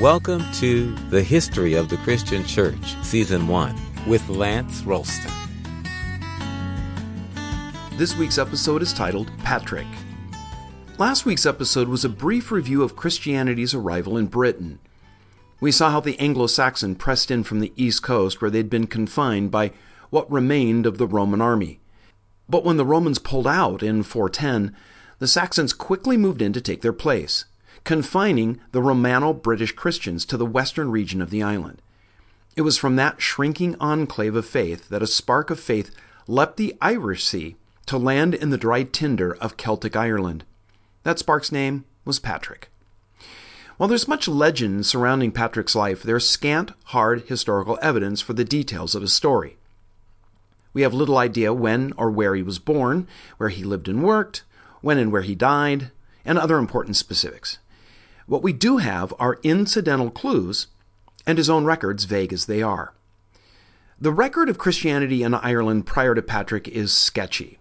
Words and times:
Welcome 0.00 0.44
to 0.56 0.94
The 1.08 1.22
History 1.22 1.72
of 1.72 1.88
the 1.88 1.96
Christian 1.96 2.44
Church, 2.44 3.02
Season 3.02 3.48
1, 3.48 3.74
with 4.06 4.28
Lance 4.28 4.82
Ralston. 4.82 5.32
This 7.92 8.14
week's 8.14 8.36
episode 8.36 8.82
is 8.82 8.92
titled 8.92 9.30
Patrick. 9.38 9.86
Last 10.98 11.24
week's 11.24 11.46
episode 11.46 11.88
was 11.88 12.04
a 12.04 12.10
brief 12.10 12.52
review 12.52 12.82
of 12.82 12.94
Christianity's 12.94 13.72
arrival 13.72 14.18
in 14.18 14.26
Britain. 14.26 14.80
We 15.60 15.72
saw 15.72 15.90
how 15.90 16.00
the 16.00 16.18
Anglo 16.20 16.46
Saxon 16.46 16.96
pressed 16.96 17.30
in 17.30 17.42
from 17.42 17.60
the 17.60 17.72
east 17.74 18.02
coast 18.02 18.42
where 18.42 18.50
they'd 18.50 18.68
been 18.68 18.86
confined 18.86 19.50
by 19.50 19.72
what 20.10 20.30
remained 20.30 20.84
of 20.84 20.98
the 20.98 21.06
Roman 21.06 21.40
army. 21.40 21.80
But 22.50 22.64
when 22.66 22.76
the 22.76 22.84
Romans 22.84 23.18
pulled 23.18 23.46
out 23.46 23.82
in 23.82 24.02
410, 24.02 24.76
the 25.20 25.26
Saxons 25.26 25.72
quickly 25.72 26.18
moved 26.18 26.42
in 26.42 26.52
to 26.52 26.60
take 26.60 26.82
their 26.82 26.92
place, 26.92 27.46
confining 27.86 28.60
the 28.72 28.82
Romano 28.82 29.32
British 29.32 29.70
Christians 29.70 30.26
to 30.26 30.36
the 30.36 30.44
western 30.44 30.90
region 30.90 31.22
of 31.22 31.30
the 31.30 31.40
island. 31.40 31.80
It 32.56 32.62
was 32.62 32.76
from 32.76 32.96
that 32.96 33.22
shrinking 33.22 33.76
enclave 33.78 34.34
of 34.34 34.44
faith 34.44 34.88
that 34.88 35.04
a 35.04 35.06
spark 35.06 35.50
of 35.50 35.60
faith 35.60 35.94
leapt 36.26 36.56
the 36.56 36.76
Irish 36.82 37.22
Sea 37.22 37.54
to 37.86 37.96
land 37.96 38.34
in 38.34 38.50
the 38.50 38.58
dry 38.58 38.82
tinder 38.82 39.36
of 39.36 39.56
Celtic 39.56 39.94
Ireland. 39.94 40.42
That 41.04 41.20
spark's 41.20 41.52
name 41.52 41.84
was 42.04 42.18
Patrick. 42.18 42.70
While 43.76 43.88
there's 43.88 44.08
much 44.08 44.26
legend 44.26 44.84
surrounding 44.84 45.30
Patrick's 45.30 45.76
life, 45.76 46.02
there's 46.02 46.28
scant, 46.28 46.72
hard 46.86 47.22
historical 47.28 47.78
evidence 47.80 48.20
for 48.20 48.32
the 48.32 48.44
details 48.44 48.96
of 48.96 49.02
his 49.02 49.12
story. 49.12 49.58
We 50.72 50.82
have 50.82 50.92
little 50.92 51.18
idea 51.18 51.54
when 51.54 51.92
or 51.96 52.10
where 52.10 52.34
he 52.34 52.42
was 52.42 52.58
born, 52.58 53.06
where 53.36 53.50
he 53.50 53.62
lived 53.62 53.86
and 53.86 54.02
worked, 54.02 54.42
when 54.80 54.98
and 54.98 55.12
where 55.12 55.22
he 55.22 55.36
died, 55.36 55.92
and 56.24 56.36
other 56.36 56.58
important 56.58 56.96
specifics. 56.96 57.58
What 58.26 58.42
we 58.42 58.52
do 58.52 58.78
have 58.78 59.14
are 59.18 59.38
incidental 59.42 60.10
clues, 60.10 60.66
and 61.26 61.38
his 61.38 61.48
own 61.48 61.64
records, 61.64 62.04
vague 62.04 62.32
as 62.32 62.46
they 62.46 62.62
are. 62.62 62.92
The 64.00 64.12
record 64.12 64.48
of 64.48 64.58
Christianity 64.58 65.22
in 65.22 65.32
Ireland 65.32 65.86
prior 65.86 66.14
to 66.14 66.22
Patrick 66.22 66.68
is 66.68 66.92
sketchy. 66.92 67.58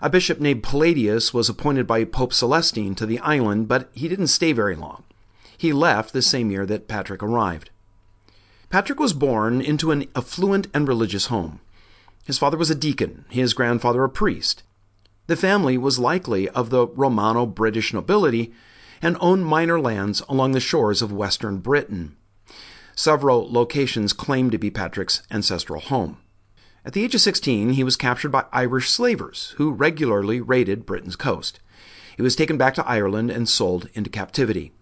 A 0.00 0.10
bishop 0.10 0.40
named 0.40 0.64
Palladius 0.64 1.32
was 1.32 1.48
appointed 1.48 1.86
by 1.86 2.04
Pope 2.04 2.32
Celestine 2.32 2.96
to 2.96 3.06
the 3.06 3.20
island, 3.20 3.68
but 3.68 3.90
he 3.94 4.08
didn't 4.08 4.26
stay 4.28 4.52
very 4.52 4.74
long. 4.74 5.04
He 5.56 5.72
left 5.72 6.12
the 6.12 6.22
same 6.22 6.50
year 6.50 6.66
that 6.66 6.88
Patrick 6.88 7.22
arrived. 7.22 7.70
Patrick 8.68 8.98
was 8.98 9.12
born 9.12 9.60
into 9.60 9.92
an 9.92 10.06
affluent 10.16 10.66
and 10.74 10.88
religious 10.88 11.26
home. 11.26 11.60
His 12.24 12.38
father 12.38 12.56
was 12.56 12.70
a 12.70 12.74
deacon, 12.74 13.26
his 13.28 13.54
grandfather 13.54 14.02
a 14.02 14.08
priest. 14.08 14.62
The 15.28 15.36
family 15.36 15.78
was 15.78 15.98
likely 15.98 16.48
of 16.48 16.70
the 16.70 16.88
Romano 16.88 17.46
British 17.46 17.92
nobility 17.92 18.52
and 19.02 19.16
owned 19.20 19.44
minor 19.44 19.80
lands 19.80 20.22
along 20.28 20.52
the 20.52 20.60
shores 20.60 21.02
of 21.02 21.12
western 21.12 21.58
Britain. 21.58 22.16
Several 22.94 23.52
locations 23.52 24.12
claim 24.12 24.50
to 24.50 24.58
be 24.58 24.70
Patrick's 24.70 25.22
ancestral 25.30 25.80
home. 25.80 26.18
At 26.84 26.94
the 26.94 27.04
age 27.04 27.14
of 27.14 27.20
16, 27.20 27.70
he 27.70 27.84
was 27.84 27.96
captured 27.96 28.30
by 28.30 28.44
Irish 28.52 28.88
slavers 28.88 29.54
who 29.56 29.72
regularly 29.72 30.40
raided 30.40 30.86
Britain's 30.86 31.16
coast. 31.16 31.60
He 32.16 32.22
was 32.22 32.36
taken 32.36 32.56
back 32.56 32.74
to 32.74 32.86
Ireland 32.86 33.30
and 33.30 33.48
sold 33.48 33.88
into 33.94 34.10
captivity. 34.10 34.72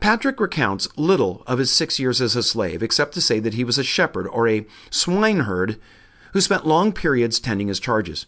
Patrick 0.00 0.40
recounts 0.40 0.88
little 0.96 1.44
of 1.46 1.58
his 1.58 1.70
six 1.70 1.98
years 1.98 2.20
as 2.20 2.34
a 2.34 2.42
slave, 2.42 2.82
except 2.82 3.14
to 3.14 3.20
say 3.20 3.38
that 3.38 3.54
he 3.54 3.62
was 3.62 3.78
a 3.78 3.84
shepherd 3.84 4.26
or 4.26 4.48
a 4.48 4.66
swineherd 4.90 5.78
who 6.32 6.40
spent 6.40 6.66
long 6.66 6.92
periods 6.92 7.38
tending 7.38 7.68
his 7.68 7.78
charges. 7.78 8.26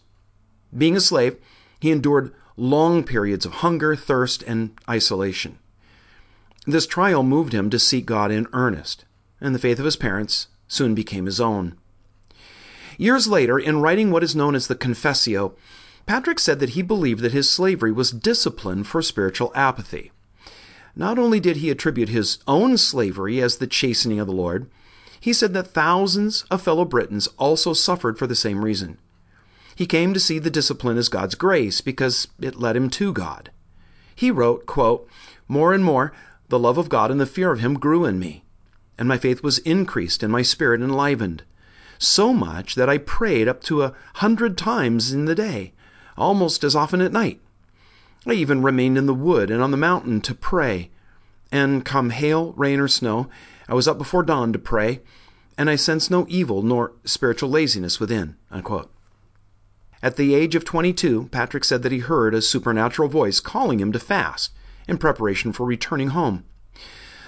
Being 0.75 0.95
a 0.95 1.01
slave, 1.01 1.37
he 1.79 1.91
endured 1.91 2.33
long 2.57 3.03
periods 3.03 3.45
of 3.45 3.53
hunger, 3.55 3.95
thirst, 3.95 4.43
and 4.43 4.71
isolation. 4.89 5.59
This 6.65 6.87
trial 6.87 7.23
moved 7.23 7.53
him 7.53 7.69
to 7.69 7.79
seek 7.79 8.05
God 8.05 8.31
in 8.31 8.47
earnest, 8.53 9.05
and 9.39 9.53
the 9.53 9.59
faith 9.59 9.79
of 9.79 9.85
his 9.85 9.95
parents 9.97 10.47
soon 10.67 10.95
became 10.95 11.25
his 11.25 11.39
own. 11.39 11.77
Years 12.97 13.27
later, 13.27 13.59
in 13.59 13.81
writing 13.81 14.09
what 14.09 14.23
is 14.23 14.35
known 14.35 14.55
as 14.55 14.67
the 14.67 14.75
Confessio, 14.75 15.53
Patrick 16.05 16.39
said 16.39 16.59
that 16.59 16.71
he 16.71 16.81
believed 16.81 17.21
that 17.21 17.33
his 17.33 17.49
slavery 17.49 17.91
was 17.91 18.11
discipline 18.11 18.83
for 18.83 19.01
spiritual 19.01 19.51
apathy. 19.53 20.11
Not 20.95 21.19
only 21.19 21.39
did 21.39 21.57
he 21.57 21.69
attribute 21.69 22.09
his 22.09 22.39
own 22.47 22.77
slavery 22.77 23.41
as 23.41 23.57
the 23.57 23.67
chastening 23.67 24.19
of 24.19 24.27
the 24.27 24.33
Lord, 24.33 24.69
he 25.19 25.33
said 25.33 25.53
that 25.53 25.67
thousands 25.67 26.43
of 26.49 26.61
fellow 26.61 26.85
Britons 26.85 27.27
also 27.37 27.73
suffered 27.73 28.17
for 28.17 28.27
the 28.27 28.35
same 28.35 28.63
reason. 28.63 28.97
He 29.75 29.85
came 29.85 30.13
to 30.13 30.19
see 30.19 30.39
the 30.39 30.49
discipline 30.49 30.97
as 30.97 31.09
God's 31.09 31.35
grace 31.35 31.81
because 31.81 32.29
it 32.39 32.55
led 32.55 32.77
him 32.77 32.89
to 32.91 33.11
God. 33.11 33.51
He 34.15 34.31
wrote, 34.31 34.65
quote, 34.65 35.07
More 35.47 35.73
and 35.73 35.83
more, 35.83 36.13
the 36.47 36.59
love 36.59 36.77
of 36.77 36.89
God 36.89 37.11
and 37.11 37.19
the 37.19 37.25
fear 37.25 37.51
of 37.51 37.59
Him 37.59 37.79
grew 37.79 38.05
in 38.05 38.19
me, 38.19 38.43
and 38.97 39.07
my 39.07 39.17
faith 39.17 39.43
was 39.43 39.57
increased 39.59 40.23
and 40.23 40.31
my 40.31 40.41
spirit 40.41 40.81
enlivened. 40.81 41.43
So 41.97 42.33
much 42.33 42.75
that 42.75 42.89
I 42.89 42.97
prayed 42.97 43.47
up 43.47 43.63
to 43.63 43.83
a 43.83 43.93
hundred 44.15 44.57
times 44.57 45.11
in 45.11 45.25
the 45.25 45.35
day, 45.35 45.73
almost 46.17 46.63
as 46.63 46.75
often 46.75 47.01
at 47.01 47.11
night. 47.11 47.41
I 48.25 48.33
even 48.33 48.61
remained 48.61 48.97
in 48.97 49.05
the 49.05 49.13
wood 49.13 49.51
and 49.51 49.61
on 49.61 49.71
the 49.71 49.77
mountain 49.77 50.21
to 50.21 50.33
pray. 50.35 50.89
And 51.51 51.85
come 51.85 52.09
hail, 52.09 52.53
rain, 52.53 52.79
or 52.79 52.87
snow, 52.87 53.29
I 53.69 53.73
was 53.73 53.87
up 53.87 53.97
before 53.97 54.23
dawn 54.23 54.51
to 54.53 54.59
pray, 54.59 55.01
and 55.57 55.69
I 55.69 55.75
sensed 55.75 56.11
no 56.11 56.25
evil 56.27 56.61
nor 56.61 56.93
spiritual 57.05 57.49
laziness 57.49 57.99
within. 57.99 58.35
Unquote. 58.51 58.94
At 60.05 60.17
the 60.17 60.35
age 60.35 60.53
of 60.53 60.63
22, 60.63 61.29
Patrick 61.31 61.63
said 61.63 61.81
that 61.81 61.91
he 61.91 61.97
heard 61.97 62.35
a 62.35 62.41
supernatural 62.43 63.09
voice 63.09 63.39
calling 63.39 63.79
him 63.79 63.91
to 63.91 63.97
fast 63.97 64.51
in 64.87 64.99
preparation 64.99 65.51
for 65.51 65.65
returning 65.65 66.09
home. 66.09 66.45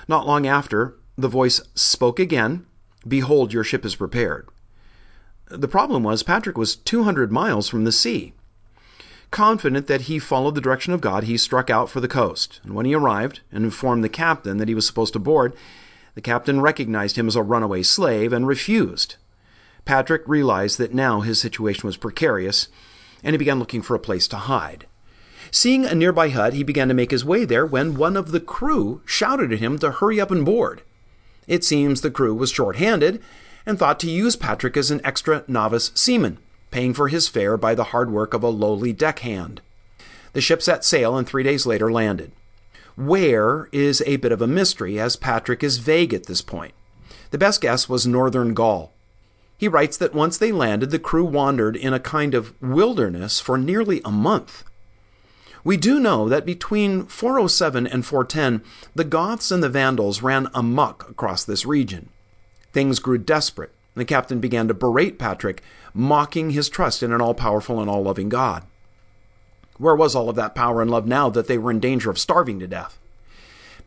Not 0.08 0.28
long 0.28 0.46
after, 0.46 0.96
the 1.18 1.28
voice 1.28 1.60
spoke 1.74 2.20
again 2.20 2.68
Behold, 3.08 3.52
your 3.52 3.64
ship 3.64 3.84
is 3.84 3.96
prepared. 3.96 4.48
The 5.50 5.68
problem 5.68 6.04
was, 6.04 6.22
Patrick 6.22 6.56
was 6.56 6.76
200 6.76 7.32
miles 7.32 7.68
from 7.68 7.84
the 7.84 7.92
sea. 7.92 8.34
Confident 9.32 9.88
that 9.88 10.02
he 10.02 10.20
followed 10.20 10.54
the 10.54 10.62
direction 10.62 10.94
of 10.94 11.02
God, 11.02 11.24
he 11.24 11.36
struck 11.36 11.72
out 11.72 11.90
for 11.90 12.00
the 12.00 12.08
coast. 12.08 12.60
And 12.64 12.76
when 12.76 12.86
he 12.86 12.94
arrived 12.94 13.40
and 13.52 13.64
informed 13.64 14.04
the 14.04 14.08
captain 14.08 14.58
that 14.58 14.68
he 14.68 14.76
was 14.76 14.86
supposed 14.86 15.14
to 15.14 15.20
board, 15.20 15.56
the 16.14 16.22
captain 16.22 16.62
recognized 16.62 17.18
him 17.18 17.28
as 17.28 17.36
a 17.36 17.42
runaway 17.42 17.82
slave 17.82 18.32
and 18.32 18.46
refused. 18.46 19.16
Patrick 19.88 20.24
realized 20.28 20.78
that 20.80 20.94
now 20.94 21.22
his 21.22 21.40
situation 21.40 21.88
was 21.88 21.96
precarious, 21.96 22.68
and 23.24 23.34
he 23.34 23.38
began 23.38 23.58
looking 23.58 23.82
for 23.82 23.96
a 23.96 24.00
place 24.00 24.28
to 24.28 24.36
hide. 24.36 24.86
Seeing 25.50 25.86
a 25.86 25.96
nearby 25.96 26.28
hut, 26.28 26.52
he 26.52 26.62
began 26.62 26.90
to 26.90 26.94
make 26.94 27.10
his 27.10 27.24
way 27.24 27.46
there 27.46 27.66
when 27.66 27.96
one 27.96 28.18
of 28.18 28.32
the 28.32 28.42
crew 28.42 29.02
shouted 29.06 29.54
at 29.54 29.60
him 29.60 29.80
to 29.80 29.92
hurry 29.92 30.20
up 30.20 30.30
and 30.30 30.44
board. 30.44 30.82
It 31.48 31.64
seems 31.64 32.02
the 32.02 32.12
crew 32.12 32.36
was 32.36 32.52
short 32.52 32.76
handed 32.76 33.24
and 33.66 33.80
thought 33.80 33.98
to 34.02 34.12
use 34.12 34.36
Patrick 34.36 34.76
as 34.76 34.92
an 34.92 35.00
extra 35.06 35.46
novice 35.48 35.94
seaman, 35.96 36.40
paying 36.70 36.94
for 36.94 37.08
his 37.08 37.30
fare 37.30 37.56
by 37.56 37.74
the 37.74 37.86
hard 37.86 38.12
work 38.12 38.34
of 38.34 38.44
a 38.44 38.50
lowly 38.50 38.92
deckhand. 38.92 39.62
The 40.34 40.42
ship 40.42 40.62
set 40.62 40.84
sail 40.84 41.18
and 41.18 41.26
three 41.26 41.44
days 41.44 41.66
later 41.66 41.90
landed. 41.90 42.34
Where 42.98 43.70
is 43.72 44.04
a 44.06 44.18
bit 44.18 44.34
of 44.34 44.42
a 44.42 44.48
mystery, 44.48 45.00
as 45.00 45.16
Patrick 45.16 45.64
is 45.64 45.78
vague 45.78 46.14
at 46.14 46.26
this 46.26 46.42
point. 46.42 46.74
The 47.32 47.38
best 47.38 47.62
guess 47.62 47.88
was 47.88 48.06
northern 48.06 48.54
Gaul. 48.54 48.92
He 49.58 49.68
writes 49.68 49.98
that 49.98 50.14
once 50.14 50.38
they 50.38 50.52
landed, 50.52 50.92
the 50.92 51.00
crew 51.00 51.26
wandered 51.26 51.76
in 51.76 51.94
a 51.94 52.00
kind 52.00 52.36
of 52.36 52.54
wilderness 52.62 53.40
for 53.40 53.58
nearly 53.58 54.02
a 54.06 54.12
month. 54.12 54.64
We 55.64 55.78
do 55.78 56.00
know 56.00 56.30
that 56.30 56.46
between 56.46 57.06
407 57.06 57.88
and 57.88 58.06
410, 58.06 58.64
the 58.96 59.04
Goths 59.04 59.52
and 59.52 59.62
the 59.62 59.70
Vandals 59.70 60.22
ran 60.22 60.50
amuck 60.54 61.10
across 61.10 61.44
this 61.44 61.66
region. 61.66 62.10
Things 62.72 63.00
grew 63.00 63.18
desperate. 63.18 63.72
And 63.96 64.02
the 64.02 64.06
captain 64.06 64.40
began 64.40 64.68
to 64.68 64.76
berate 64.76 65.18
Patrick, 65.18 65.64
mocking 65.94 66.52
his 66.52 66.70
trust 66.70 67.02
in 67.02 67.12
an 67.12 67.20
all 67.20 67.34
powerful 67.34 67.82
and 67.82 67.90
all 67.90 68.04
loving 68.04 68.30
God. 68.30 68.64
Where 69.80 69.96
was 69.96 70.16
all 70.16 70.30
of 70.30 70.36
that 70.36 70.54
power 70.54 70.82
and 70.84 70.92
love 70.92 71.08
now 71.08 71.30
that 71.32 71.48
they 71.48 71.58
were 71.58 71.72
in 71.72 71.80
danger 71.80 72.12
of 72.12 72.20
starving 72.20 72.60
to 72.60 72.68
death? 72.68 73.00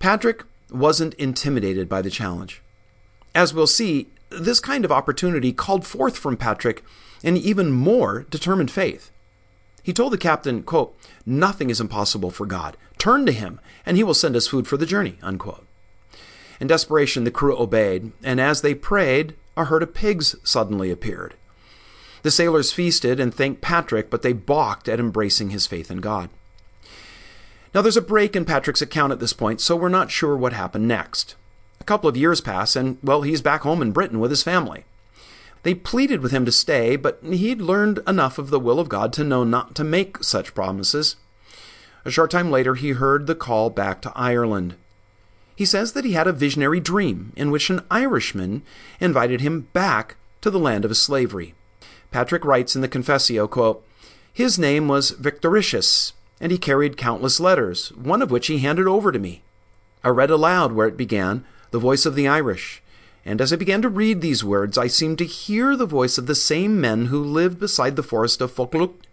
Patrick 0.01 0.45
wasn't 0.71 1.15
intimidated 1.15 1.89
by 1.89 2.03
the 2.03 2.11
challenge. 2.11 2.61
As 3.35 3.55
we'll 3.55 3.69
see, 3.69 4.09
this 4.31 4.61
kind 4.61 4.85
of 4.85 4.93
opportunity 4.93 5.53
called 5.53 5.87
forth 5.87 6.17
from 6.17 6.37
Patrick 6.37 6.83
an 7.23 7.37
even 7.37 7.71
more 7.71 8.27
determined 8.31 8.71
faith. 8.71 9.11
He 9.83 9.93
told 9.93 10.13
the 10.13 10.19
captain, 10.19 10.63
quote, 10.63 10.97
Nothing 11.27 11.71
is 11.71 11.81
impossible 11.81 12.31
for 12.31 12.47
God. 12.47 12.77
Turn 12.99 13.27
to 13.27 13.33
him, 13.33 13.61
and 13.87 13.97
he 13.97 14.05
will 14.05 14.15
send 14.15 14.37
us 14.37 14.47
food 14.47 14.67
for 14.67 14.77
the 14.77 14.87
journey. 14.87 15.17
Unquote. 15.23 15.67
In 16.61 16.67
desperation, 16.67 17.25
the 17.25 17.31
crew 17.31 17.59
obeyed, 17.59 18.13
and 18.23 18.41
as 18.41 18.61
they 18.61 18.75
prayed, 18.75 19.35
a 19.57 19.65
herd 19.65 19.83
of 19.83 19.95
pigs 19.95 20.37
suddenly 20.45 20.91
appeared. 20.91 21.35
The 22.23 22.31
sailors 22.31 22.73
feasted 22.73 23.19
and 23.19 23.35
thanked 23.35 23.63
Patrick, 23.63 24.11
but 24.11 24.21
they 24.21 24.35
balked 24.35 24.89
at 24.89 25.01
embracing 25.01 25.51
his 25.51 25.67
faith 25.67 25.91
in 25.91 25.99
God. 25.99 26.29
Now, 27.75 27.81
there's 27.83 27.97
a 27.97 28.03
break 28.03 28.37
in 28.37 28.45
Patrick's 28.45 28.83
account 28.83 29.13
at 29.13 29.21
this 29.21 29.33
point, 29.33 29.61
so 29.61 29.77
we're 29.77 29.89
not 29.89 30.11
sure 30.11 30.37
what 30.37 30.53
happened 30.53 30.89
next. 30.89 31.37
A 31.81 31.85
couple 31.85 32.09
of 32.09 32.17
years 32.17 32.41
pass, 32.41 32.77
and, 32.77 32.99
well, 33.03 33.23
he's 33.23 33.41
back 33.43 33.63
home 33.63 33.83
in 33.83 33.93
Britain 33.93 34.21
with 34.21 34.31
his 34.31 34.43
family. 34.43 34.85
They 35.63 35.75
pleaded 35.75 36.23
with 36.23 36.33
him 36.33 36.45
to 36.45 36.53
stay, 36.53 36.97
but 36.97 37.21
he'd 37.23 37.61
learned 37.61 38.01
enough 38.07 38.39
of 38.39 38.51
the 38.51 38.61
will 38.61 38.81
of 38.81 38.89
God 38.89 39.13
to 39.15 39.25
know 39.25 39.45
not 39.45 39.75
to 39.75 39.85
make 39.85 40.23
such 40.23 40.55
promises. 40.55 41.17
A 42.05 42.11
short 42.11 42.31
time 42.31 42.51
later, 42.51 42.75
he 42.77 42.91
heard 42.91 43.27
the 43.27 43.35
call 43.35 43.69
back 43.71 44.01
to 44.03 44.13
Ireland. 44.17 44.77
he 45.57 45.67
says 45.67 45.93
that 45.93 46.07
he 46.07 46.13
had 46.13 46.27
a 46.27 46.33
visionary 46.33 46.81
dream 46.81 47.35
in 47.37 47.51
which 47.51 47.69
an 47.69 47.83
Irishman 47.91 48.63
invited 48.99 49.43
him 49.43 49.69
back 49.75 50.17
to 50.41 50.51
the 50.51 50.59
land 50.59 50.87
of 50.87 50.91
his 50.91 51.03
slavery. 51.03 51.53
Patrick 52.11 52.47
writes 52.47 52.75
in 52.75 52.81
the 52.81 52.89
Confessio, 52.89 53.47
quote, 53.47 53.85
His 54.33 54.59
name 54.59 54.89
was 54.89 55.11
Victoricius, 55.13 56.15
and 56.41 56.51
he 56.51 56.57
carried 56.57 56.97
countless 56.97 57.39
letters, 57.41 57.91
one 57.93 58.23
of 58.23 58.31
which 58.31 58.47
he 58.47 58.59
handed 58.61 58.87
over 58.87 59.13
to 59.13 59.19
me. 59.19 59.43
I 60.03 60.09
read 60.09 60.31
aloud 60.31 60.73
where 60.73 60.89
it 60.89 60.97
began, 60.97 61.45
the 61.71 61.79
voice 61.79 62.07
of 62.07 62.15
the 62.15 62.29
Irish, 62.29 62.83
and 63.25 63.41
as 63.41 63.53
I 63.53 63.57
began 63.57 63.83
to 63.83 63.89
read 63.89 64.21
these 64.21 64.43
words, 64.43 64.79
I 64.79 64.87
seemed 64.87 65.19
to 65.19 65.25
hear 65.25 65.77
the 65.77 65.87
voice 65.87 66.19
of 66.19 66.27
the 66.27 66.35
same 66.35 66.81
men 66.81 67.07
who 67.07 67.23
lived 67.23 67.61
beside 67.61 67.97
the 67.97 68.03
forest 68.03 68.41
of 68.41 68.53
Foclucht, 68.53 69.07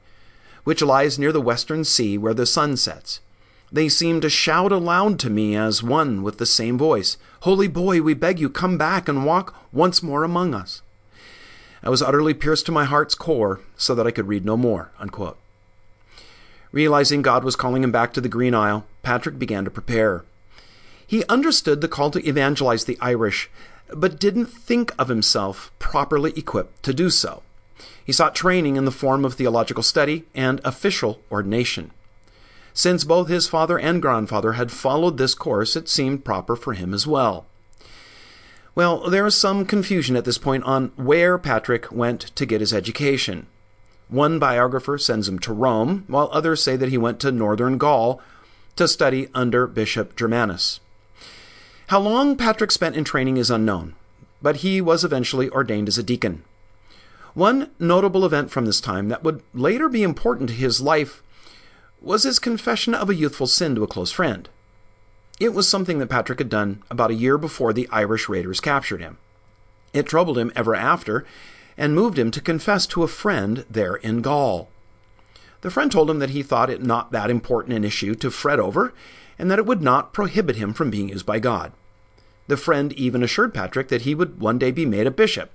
which 0.64 0.82
lies 0.82 1.20
near 1.20 1.32
the 1.32 1.42
western 1.42 1.84
sea 1.84 2.18
where 2.18 2.34
the 2.34 2.46
sun 2.46 2.78
sets. 2.78 3.20
They 3.72 3.90
seemed 3.90 4.22
to 4.22 4.30
shout 4.30 4.72
aloud 4.72 5.20
to 5.20 5.30
me 5.30 5.56
as 5.56 5.84
one 5.84 6.24
with 6.24 6.38
the 6.38 6.46
same 6.46 6.78
voice 6.78 7.18
Holy 7.42 7.68
boy, 7.68 8.02
we 8.02 8.14
beg 8.14 8.40
you, 8.40 8.50
come 8.50 8.78
back 8.78 9.08
and 9.08 9.26
walk 9.26 9.56
once 9.72 10.02
more 10.02 10.24
among 10.24 10.54
us. 10.54 10.82
I 11.84 11.90
was 11.90 12.02
utterly 12.02 12.34
pierced 12.34 12.66
to 12.66 12.72
my 12.72 12.86
heart's 12.86 13.14
core 13.14 13.60
so 13.76 13.94
that 13.94 14.08
I 14.08 14.12
could 14.12 14.28
read 14.28 14.46
no 14.46 14.58
more. 14.58 14.92
Unquote. 15.00 15.38
Realizing 16.72 17.22
God 17.22 17.44
was 17.44 17.56
calling 17.56 17.84
him 17.84 17.92
back 17.92 18.14
to 18.14 18.22
the 18.22 18.28
Green 18.28 18.56
Isle, 18.56 18.86
Patrick 19.04 19.38
began 19.38 19.64
to 19.66 19.72
prepare. 19.72 20.24
He 21.08 21.24
understood 21.26 21.80
the 21.80 21.88
call 21.88 22.12
to 22.12 22.28
evangelize 22.28 22.84
the 22.84 22.98
Irish, 23.00 23.50
but 23.94 24.20
didn't 24.20 24.48
think 24.48 24.94
of 25.00 25.08
himself 25.08 25.72
properly 25.80 26.34
equipped 26.36 26.84
to 26.84 26.94
do 26.94 27.10
so. 27.10 27.44
He 28.04 28.12
sought 28.12 28.36
training 28.36 28.76
in 28.76 28.84
the 28.84 28.92
form 28.92 29.24
of 29.24 29.36
theological 29.36 29.84
study 29.84 30.26
and 30.36 30.60
official 30.66 31.22
ordination. 31.32 31.92
Since 32.74 33.06
both 33.06 33.30
his 33.30 33.48
father 33.48 33.80
and 33.80 34.02
grandfather 34.02 34.54
had 34.54 34.72
followed 34.72 35.18
this 35.18 35.34
course, 35.34 35.76
it 35.76 35.90
seemed 35.90 36.26
proper 36.26 36.56
for 36.56 36.74
him 36.74 36.94
as 36.94 37.08
well. 37.08 37.46
Well, 38.76 39.10
there 39.10 39.26
is 39.26 39.36
some 39.36 39.66
confusion 39.66 40.16
at 40.16 40.26
this 40.26 40.38
point 40.38 40.64
on 40.66 40.92
where 40.96 41.38
Patrick 41.38 41.92
went 41.92 42.22
to 42.36 42.46
get 42.46 42.62
his 42.62 42.74
education. 42.74 43.48
One 44.10 44.40
biographer 44.40 44.98
sends 44.98 45.28
him 45.28 45.40
to 45.40 45.54
Rome, 45.54 46.04
while 46.08 46.30
others 46.32 46.62
say 46.62 46.76
that 46.76 46.90
he 46.90 46.98
went 46.98 47.20
to 47.22 47.32
northern 47.32 47.78
Gaul 47.78 48.22
to 48.76 48.88
study 48.88 49.30
under 49.34 49.66
Bishop 49.66 50.16
Germanus. 50.16 50.80
How 51.88 52.02
long 52.02 52.36
Patrick 52.36 52.74
spent 52.74 52.98
in 52.98 53.06
training 53.06 53.38
is 53.38 53.50
unknown, 53.50 53.96
but 54.42 54.58
he 54.58 54.82
was 54.82 55.06
eventually 55.06 55.50
ordained 55.50 55.88
as 55.88 55.98
a 55.98 56.04
deacon. 56.04 56.44
One 57.34 57.72
notable 57.80 58.26
event 58.26 58.52
from 58.52 58.66
this 58.66 58.82
time 58.82 59.08
that 59.08 59.24
would 59.24 59.42
later 59.54 59.88
be 59.88 60.04
important 60.04 60.50
to 60.50 60.56
his 60.56 60.82
life 60.82 61.24
was 62.02 62.24
his 62.24 62.40
confession 62.40 62.94
of 62.94 63.10
a 63.10 63.16
youthful 63.16 63.48
sin 63.48 63.74
to 63.76 63.84
a 63.84 63.88
close 63.88 64.12
friend. 64.12 64.50
It 65.40 65.54
was 65.54 65.70
something 65.70 66.00
that 66.00 66.10
Patrick 66.10 66.40
had 66.40 66.50
done 66.50 66.84
about 66.92 67.12
a 67.12 67.16
year 67.16 67.38
before 67.38 67.72
the 67.72 67.88
Irish 67.90 68.28
raiders 68.28 68.60
captured 68.60 69.00
him. 69.00 69.18
It 69.94 70.08
troubled 70.08 70.38
him 70.38 70.52
ever 70.58 70.76
after 70.76 71.26
and 71.78 71.96
moved 71.96 72.20
him 72.20 72.32
to 72.32 72.42
confess 72.42 72.86
to 72.88 73.04
a 73.04 73.08
friend 73.08 73.64
there 73.70 73.96
in 73.96 74.22
Gaul. 74.22 74.68
The 75.62 75.72
friend 75.72 75.90
told 75.90 76.10
him 76.10 76.20
that 76.20 76.32
he 76.32 76.44
thought 76.44 76.70
it 76.70 76.84
not 76.84 77.14
that 77.14 77.30
important 77.30 77.78
an 77.78 77.86
issue 77.86 78.14
to 78.16 78.30
fret 78.30 78.60
over 78.60 78.94
and 79.40 79.50
that 79.50 79.60
it 79.60 79.66
would 79.66 79.82
not 79.82 80.14
prohibit 80.14 80.56
him 80.56 80.74
from 80.74 80.90
being 80.90 81.10
used 81.10 81.26
by 81.26 81.40
God. 81.40 81.72
The 82.48 82.58
friend 82.58 82.94
even 82.94 83.24
assured 83.24 83.54
Patrick 83.54 83.90
that 83.90 84.04
he 84.04 84.16
would 84.16 84.40
one 84.40 84.58
day 84.58 84.72
be 84.72 84.86
made 84.86 85.08
a 85.08 85.12
bishop. 85.12 85.52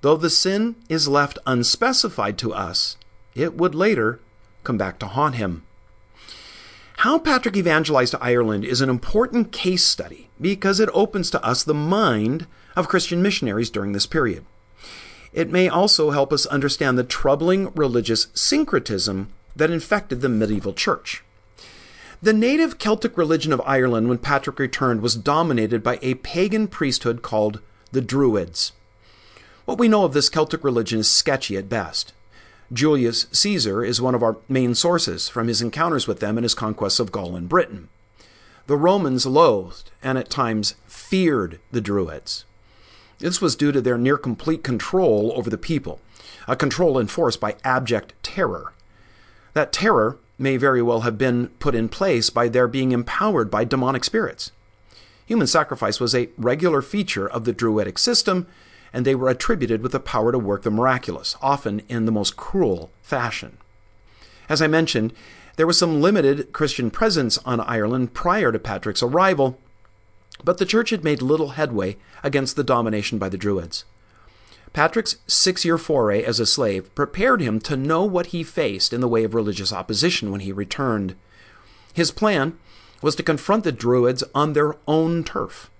Though 0.00 0.16
the 0.16 0.30
sin 0.30 0.76
is 0.88 1.08
left 1.08 1.38
unspecified 1.46 2.36
to 2.38 2.52
us, 2.52 2.96
it 3.34 3.56
would 3.56 3.74
later 3.74 4.20
come 4.62 4.76
back 4.76 4.98
to 4.98 5.06
haunt 5.06 5.36
him. 5.36 5.64
How 6.98 7.18
Patrick 7.18 7.56
evangelized 7.56 8.14
Ireland 8.20 8.64
is 8.64 8.80
an 8.80 8.88
important 8.88 9.52
case 9.52 9.84
study 9.84 10.28
because 10.40 10.80
it 10.80 10.88
opens 10.92 11.30
to 11.30 11.44
us 11.44 11.62
the 11.62 11.74
mind 11.74 12.46
of 12.76 12.88
Christian 12.88 13.22
missionaries 13.22 13.70
during 13.70 13.92
this 13.92 14.06
period. 14.06 14.44
It 15.32 15.50
may 15.50 15.68
also 15.68 16.10
help 16.12 16.32
us 16.32 16.46
understand 16.46 16.96
the 16.96 17.04
troubling 17.04 17.72
religious 17.74 18.28
syncretism 18.34 19.32
that 19.56 19.70
infected 19.70 20.20
the 20.20 20.28
medieval 20.28 20.72
church. 20.72 21.24
The 22.24 22.32
native 22.32 22.78
Celtic 22.78 23.18
religion 23.18 23.52
of 23.52 23.60
Ireland 23.66 24.08
when 24.08 24.16
Patrick 24.16 24.58
returned 24.58 25.02
was 25.02 25.14
dominated 25.14 25.82
by 25.82 25.98
a 26.00 26.14
pagan 26.14 26.68
priesthood 26.68 27.20
called 27.20 27.60
the 27.92 28.00
Druids. 28.00 28.72
What 29.66 29.76
we 29.76 29.88
know 29.88 30.06
of 30.06 30.14
this 30.14 30.30
Celtic 30.30 30.64
religion 30.64 31.00
is 31.00 31.10
sketchy 31.10 31.58
at 31.58 31.68
best. 31.68 32.14
Julius 32.72 33.26
Caesar 33.32 33.84
is 33.84 34.00
one 34.00 34.14
of 34.14 34.22
our 34.22 34.38
main 34.48 34.74
sources 34.74 35.28
from 35.28 35.48
his 35.48 35.60
encounters 35.60 36.08
with 36.08 36.20
them 36.20 36.38
and 36.38 36.46
his 36.46 36.54
conquests 36.54 36.98
of 36.98 37.12
Gaul 37.12 37.36
and 37.36 37.46
Britain. 37.46 37.90
The 38.68 38.78
Romans 38.78 39.26
loathed 39.26 39.90
and 40.02 40.16
at 40.16 40.30
times 40.30 40.76
feared 40.86 41.60
the 41.72 41.82
Druids. 41.82 42.46
This 43.18 43.42
was 43.42 43.54
due 43.54 43.70
to 43.70 43.82
their 43.82 43.98
near 43.98 44.16
complete 44.16 44.64
control 44.64 45.30
over 45.36 45.50
the 45.50 45.58
people, 45.58 46.00
a 46.48 46.56
control 46.56 46.98
enforced 46.98 47.38
by 47.38 47.56
abject 47.64 48.14
terror. 48.22 48.72
That 49.52 49.74
terror 49.74 50.16
may 50.38 50.56
very 50.56 50.82
well 50.82 51.00
have 51.00 51.16
been 51.16 51.48
put 51.58 51.74
in 51.74 51.88
place 51.88 52.30
by 52.30 52.48
their 52.48 52.68
being 52.68 52.92
empowered 52.92 53.50
by 53.50 53.64
demonic 53.64 54.04
spirits. 54.04 54.52
Human 55.26 55.46
sacrifice 55.46 56.00
was 56.00 56.14
a 56.14 56.28
regular 56.36 56.82
feature 56.82 57.28
of 57.28 57.44
the 57.44 57.52
Druidic 57.52 57.98
system, 57.98 58.46
and 58.92 59.04
they 59.04 59.14
were 59.14 59.28
attributed 59.28 59.82
with 59.82 59.92
the 59.92 60.00
power 60.00 60.32
to 60.32 60.38
work 60.38 60.62
the 60.62 60.70
miraculous, 60.70 61.36
often 61.40 61.82
in 61.88 62.04
the 62.04 62.12
most 62.12 62.36
cruel 62.36 62.90
fashion. 63.02 63.58
As 64.48 64.60
I 64.60 64.66
mentioned, 64.66 65.12
there 65.56 65.66
was 65.66 65.78
some 65.78 66.02
limited 66.02 66.52
Christian 66.52 66.90
presence 66.90 67.38
on 67.38 67.60
Ireland 67.60 68.12
prior 68.12 68.52
to 68.52 68.58
Patrick's 68.58 69.02
arrival, 69.02 69.58
but 70.42 70.58
the 70.58 70.66
church 70.66 70.90
had 70.90 71.04
made 71.04 71.22
little 71.22 71.50
headway 71.50 71.96
against 72.22 72.56
the 72.56 72.64
domination 72.64 73.18
by 73.18 73.28
the 73.28 73.38
Druids. 73.38 73.84
Patrick's 74.74 75.16
six 75.28 75.64
year 75.64 75.78
foray 75.78 76.22
as 76.24 76.40
a 76.40 76.44
slave 76.44 76.92
prepared 76.96 77.40
him 77.40 77.60
to 77.60 77.76
know 77.76 78.04
what 78.04 78.26
he 78.26 78.42
faced 78.42 78.92
in 78.92 79.00
the 79.00 79.08
way 79.08 79.22
of 79.22 79.32
religious 79.32 79.72
opposition 79.72 80.30
when 80.30 80.40
he 80.40 80.52
returned. 80.52 81.14
His 81.94 82.10
plan 82.10 82.58
was 83.00 83.14
to 83.14 83.22
confront 83.22 83.62
the 83.62 83.72
Druids 83.72 84.24
on 84.34 84.52
their 84.52 84.74
own 84.88 85.22
turf. 85.22 85.70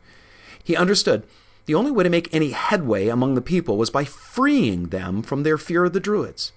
He 0.62 0.76
understood 0.76 1.26
the 1.66 1.74
only 1.74 1.90
way 1.90 2.04
to 2.04 2.10
make 2.10 2.32
any 2.32 2.50
headway 2.50 3.08
among 3.08 3.34
the 3.34 3.40
people 3.42 3.76
was 3.76 3.90
by 3.90 4.04
freeing 4.04 4.90
them 4.90 5.22
from 5.22 5.42
their 5.42 5.58
fear 5.58 5.84
of 5.84 5.92
the 5.92 6.00
Druids. 6.00 6.52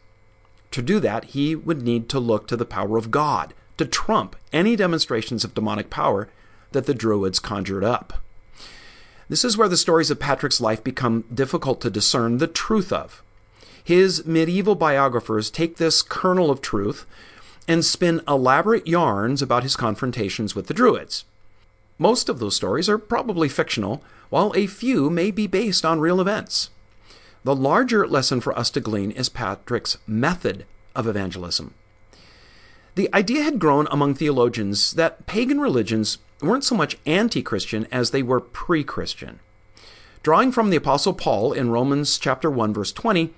To 0.72 0.82
do 0.84 1.00
that, 1.00 1.26
he 1.26 1.56
would 1.56 1.82
need 1.82 2.08
to 2.10 2.20
look 2.20 2.48
to 2.48 2.58
the 2.58 2.66
power 2.66 2.98
of 2.98 3.10
God 3.10 3.56
to 3.78 3.86
trump 3.86 4.36
any 4.54 4.76
demonstrations 4.76 5.44
of 5.44 5.56
demonic 5.56 5.90
power 5.90 6.30
that 6.72 6.86
the 6.86 6.94
Druids 6.94 7.40
conjured 7.40 7.84
up. 7.84 8.22
This 9.30 9.44
is 9.44 9.58
where 9.58 9.68
the 9.68 9.78
stories 9.78 10.10
of 10.10 10.20
Patrick's 10.20 10.62
life 10.62 10.84
become 10.84 11.26
difficult 11.34 11.82
to 11.82 11.90
discern 11.90 12.38
the 12.38 12.48
truth 12.48 12.94
of. 12.94 13.22
His 13.84 14.26
medieval 14.26 14.76
biographers 14.76 15.50
take 15.50 15.78
this 15.78 16.02
kernel 16.02 16.50
of 16.50 16.62
truth 16.62 17.06
and 17.68 17.84
spin 17.84 18.22
elaborate 18.28 18.88
yarns 18.88 19.42
about 19.42 19.64
his 19.64 19.76
confrontations 19.76 20.56
with 20.56 20.68
the 20.68 20.74
Druids. 20.74 21.26
Most 21.98 22.30
of 22.30 22.40
those 22.40 22.56
stories 22.56 22.88
are 22.88 22.98
probably 22.98 23.50
fictional, 23.50 24.02
while 24.30 24.54
a 24.56 24.68
few 24.68 25.10
may 25.10 25.32
be 25.32 25.48
based 25.48 25.84
on 25.84 26.00
real 26.00 26.22
events. 26.22 26.70
The 27.44 27.56
larger 27.56 28.08
lesson 28.08 28.40
for 28.40 28.58
us 28.58 28.70
to 28.72 28.82
glean 28.82 29.12
is 29.12 29.30
Patrick's 29.30 29.98
method 30.06 30.66
of 30.96 31.08
evangelism. 31.08 31.74
The 32.96 33.14
idea 33.14 33.44
had 33.44 33.60
grown 33.60 33.88
among 33.92 34.16
theologians 34.16 34.94
that 34.94 35.26
pagan 35.28 35.60
religions 35.60 36.18
weren't 36.42 36.64
so 36.64 36.76
much 36.76 36.98
anti 37.06 37.42
Christian 37.42 37.88
as 37.92 38.12
they 38.12 38.24
were 38.24 38.40
pre 38.40 38.84
Christian. 38.84 39.40
Drawing 40.24 40.52
from 40.52 40.70
the 40.70 40.78
Apostle 40.78 41.14
Paul 41.14 41.54
in 41.54 41.70
Romans 41.70 42.18
chapter 42.18 42.50
1, 42.52 42.74
verse 42.74 42.92
20, 42.92 43.34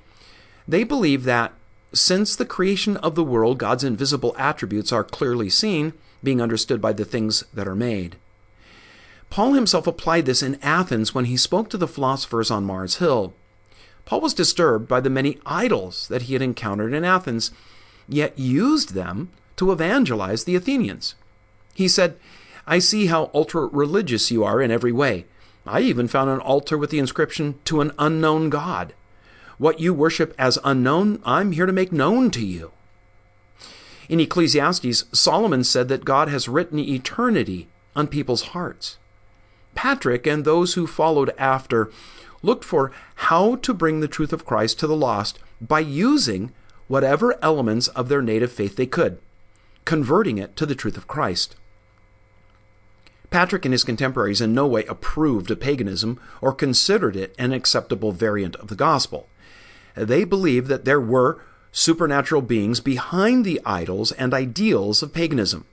they 0.67 0.83
believe 0.83 1.23
that 1.23 1.53
since 1.93 2.35
the 2.35 2.45
creation 2.45 2.97
of 2.97 3.15
the 3.15 3.23
world, 3.23 3.57
God's 3.57 3.83
invisible 3.83 4.35
attributes 4.37 4.91
are 4.91 5.03
clearly 5.03 5.49
seen, 5.49 5.93
being 6.23 6.41
understood 6.41 6.81
by 6.81 6.93
the 6.93 7.05
things 7.05 7.43
that 7.53 7.67
are 7.67 7.75
made. 7.75 8.15
Paul 9.29 9.53
himself 9.53 9.87
applied 9.87 10.25
this 10.25 10.41
in 10.41 10.59
Athens 10.61 11.13
when 11.13 11.25
he 11.25 11.37
spoke 11.37 11.69
to 11.69 11.77
the 11.77 11.87
philosophers 11.87 12.49
on 12.49 12.65
Mars 12.65 12.97
Hill. 12.97 13.33
Paul 14.05 14.21
was 14.21 14.33
disturbed 14.33 14.87
by 14.87 14.99
the 14.99 15.09
many 15.09 15.37
idols 15.45 16.07
that 16.07 16.23
he 16.23 16.33
had 16.33 16.41
encountered 16.41 16.93
in 16.93 17.05
Athens, 17.05 17.51
yet 18.07 18.37
used 18.39 18.93
them 18.93 19.29
to 19.57 19.71
evangelize 19.71 20.43
the 20.43 20.55
Athenians. 20.55 21.13
He 21.75 21.87
said, 21.87 22.17
I 22.69 22.77
see 22.77 23.07
how 23.07 23.31
ultra 23.33 23.65
religious 23.65 24.29
you 24.29 24.43
are 24.43 24.61
in 24.61 24.69
every 24.69 24.91
way. 24.91 25.25
I 25.65 25.81
even 25.81 26.07
found 26.07 26.29
an 26.29 26.39
altar 26.39 26.77
with 26.77 26.91
the 26.91 26.99
inscription, 26.99 27.55
To 27.65 27.81
an 27.81 27.91
unknown 27.97 28.51
God. 28.51 28.93
What 29.57 29.79
you 29.79 29.91
worship 29.91 30.35
as 30.37 30.59
unknown, 30.63 31.19
I'm 31.25 31.51
here 31.51 31.65
to 31.65 31.73
make 31.73 31.91
known 31.91 32.29
to 32.29 32.45
you. 32.45 32.71
In 34.07 34.19
Ecclesiastes, 34.19 35.05
Solomon 35.11 35.63
said 35.63 35.87
that 35.87 36.05
God 36.05 36.29
has 36.29 36.47
written 36.47 36.77
eternity 36.77 37.67
on 37.95 38.05
people's 38.05 38.49
hearts. 38.53 38.99
Patrick 39.73 40.27
and 40.27 40.45
those 40.45 40.75
who 40.75 40.85
followed 40.85 41.33
after 41.39 41.91
looked 42.43 42.63
for 42.63 42.91
how 43.15 43.55
to 43.55 43.73
bring 43.73 43.99
the 43.99 44.07
truth 44.07 44.31
of 44.31 44.45
Christ 44.45 44.79
to 44.79 44.87
the 44.87 44.95
lost 44.95 45.39
by 45.59 45.79
using 45.79 46.51
whatever 46.87 47.35
elements 47.43 47.87
of 47.89 48.09
their 48.09 48.21
native 48.21 48.51
faith 48.51 48.75
they 48.75 48.85
could, 48.85 49.17
converting 49.85 50.37
it 50.37 50.55
to 50.55 50.67
the 50.67 50.75
truth 50.75 50.97
of 50.97 51.07
Christ. 51.07 51.55
Patrick 53.29 53.63
and 53.65 53.73
his 53.73 53.83
contemporaries 53.83 54.41
in 54.41 54.53
no 54.53 54.65
way 54.65 54.85
approved 54.85 55.51
of 55.51 55.59
paganism 55.59 56.19
or 56.41 56.53
considered 56.53 57.15
it 57.15 57.35
an 57.37 57.51
acceptable 57.51 58.11
variant 58.11 58.55
of 58.55 58.67
the 58.67 58.75
gospel. 58.75 59.27
They 59.95 60.23
believed 60.23 60.67
that 60.67 60.85
there 60.85 61.01
were 61.01 61.41
supernatural 61.71 62.41
beings 62.41 62.79
behind 62.79 63.45
the 63.45 63.61
idols 63.65 64.11
and 64.13 64.33
ideals 64.33 65.03
of 65.03 65.13
paganism, 65.13 65.65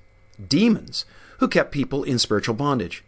demons 0.46 1.06
who 1.38 1.48
kept 1.48 1.72
people 1.72 2.04
in 2.04 2.18
spiritual 2.18 2.54
bondage. 2.54 3.02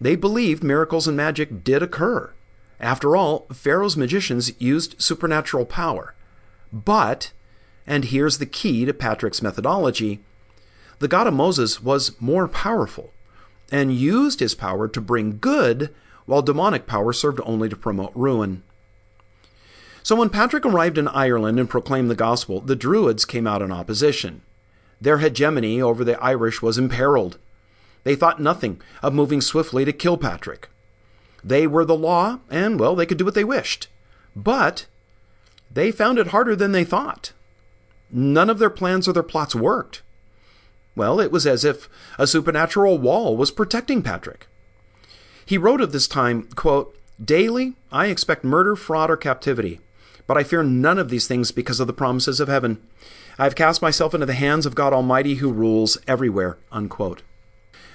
They 0.00 0.16
believed 0.16 0.62
miracles 0.62 1.06
and 1.06 1.16
magic 1.16 1.64
did 1.64 1.82
occur. 1.82 2.32
After 2.78 3.16
all, 3.16 3.46
Pharaoh's 3.52 3.96
magicians 3.96 4.52
used 4.60 5.00
supernatural 5.00 5.66
power. 5.66 6.14
But, 6.72 7.32
and 7.86 8.06
here's 8.06 8.38
the 8.38 8.46
key 8.46 8.84
to 8.84 8.94
Patrick's 8.94 9.42
methodology, 9.42 10.20
the 10.98 11.08
God 11.08 11.26
of 11.26 11.34
Moses 11.34 11.82
was 11.82 12.18
more 12.20 12.48
powerful 12.48 13.12
and 13.70 13.94
used 13.94 14.40
his 14.40 14.54
power 14.54 14.88
to 14.88 15.00
bring 15.00 15.38
good, 15.38 15.94
while 16.26 16.42
demonic 16.42 16.86
power 16.86 17.12
served 17.12 17.40
only 17.44 17.68
to 17.68 17.76
promote 17.76 18.12
ruin. 18.14 18.62
So 20.02 20.16
when 20.16 20.30
Patrick 20.30 20.64
arrived 20.64 20.98
in 20.98 21.08
Ireland 21.08 21.60
and 21.60 21.68
proclaimed 21.68 22.10
the 22.10 22.14
gospel, 22.14 22.60
the 22.60 22.76
Druids 22.76 23.24
came 23.24 23.46
out 23.46 23.62
in 23.62 23.70
opposition. 23.70 24.42
Their 25.00 25.18
hegemony 25.18 25.80
over 25.80 26.04
the 26.04 26.22
Irish 26.22 26.62
was 26.62 26.78
imperiled. 26.78 27.38
They 28.04 28.14
thought 28.14 28.40
nothing 28.40 28.80
of 29.02 29.14
moving 29.14 29.40
swiftly 29.40 29.84
to 29.84 29.92
kill 29.92 30.16
Patrick. 30.16 30.68
They 31.44 31.66
were 31.66 31.84
the 31.84 31.96
law, 31.96 32.40
and, 32.50 32.78
well, 32.78 32.94
they 32.94 33.06
could 33.06 33.18
do 33.18 33.24
what 33.24 33.34
they 33.34 33.44
wished. 33.44 33.88
But 34.34 34.86
they 35.70 35.90
found 35.90 36.18
it 36.18 36.28
harder 36.28 36.56
than 36.56 36.72
they 36.72 36.84
thought. 36.84 37.32
None 38.10 38.50
of 38.50 38.58
their 38.58 38.70
plans 38.70 39.06
or 39.06 39.12
their 39.12 39.22
plots 39.22 39.54
worked. 39.54 40.02
Well, 41.00 41.18
it 41.18 41.32
was 41.32 41.46
as 41.46 41.64
if 41.64 41.88
a 42.18 42.26
supernatural 42.26 42.98
wall 42.98 43.34
was 43.34 43.50
protecting 43.50 44.02
Patrick. 44.02 44.48
He 45.46 45.56
wrote 45.56 45.80
of 45.80 45.92
this 45.92 46.06
time, 46.06 46.46
quote, 46.56 46.94
Daily 47.24 47.72
I 47.90 48.08
expect 48.08 48.44
murder, 48.44 48.76
fraud, 48.76 49.10
or 49.10 49.16
captivity, 49.16 49.80
but 50.26 50.36
I 50.36 50.42
fear 50.42 50.62
none 50.62 50.98
of 50.98 51.08
these 51.08 51.26
things 51.26 51.52
because 51.52 51.80
of 51.80 51.86
the 51.86 51.94
promises 51.94 52.38
of 52.38 52.48
heaven. 52.48 52.82
I 53.38 53.44
have 53.44 53.54
cast 53.54 53.80
myself 53.80 54.12
into 54.12 54.26
the 54.26 54.34
hands 54.34 54.66
of 54.66 54.74
God 54.74 54.92
Almighty 54.92 55.36
who 55.36 55.50
rules 55.50 55.96
everywhere. 56.06 56.58
Unquote. 56.70 57.22